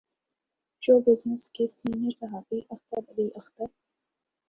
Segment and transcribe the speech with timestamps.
[0.83, 3.65] شو business کے senior صحافی اختر علی اختر